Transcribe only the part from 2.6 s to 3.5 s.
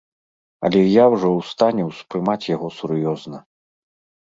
сур'ёзна.